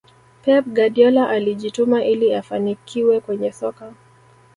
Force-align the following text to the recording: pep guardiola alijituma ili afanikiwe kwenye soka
pep 0.43 0.65
guardiola 0.67 1.29
alijituma 1.29 2.05
ili 2.05 2.35
afanikiwe 2.35 3.19
kwenye 3.19 3.51
soka 3.51 3.93